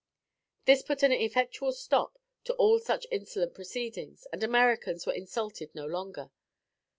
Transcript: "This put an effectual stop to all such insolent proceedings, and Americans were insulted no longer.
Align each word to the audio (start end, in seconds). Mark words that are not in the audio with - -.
"This 0.65 0.81
put 0.81 1.03
an 1.03 1.11
effectual 1.11 1.71
stop 1.71 2.17
to 2.45 2.55
all 2.55 2.79
such 2.79 3.05
insolent 3.11 3.53
proceedings, 3.53 4.25
and 4.33 4.41
Americans 4.41 5.05
were 5.05 5.13
insulted 5.13 5.75
no 5.75 5.85
longer. 5.85 6.31